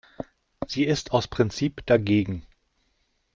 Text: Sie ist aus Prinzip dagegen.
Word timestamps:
Sie 0.67 0.83
ist 0.85 1.11
aus 1.11 1.27
Prinzip 1.27 1.85
dagegen. 1.85 2.41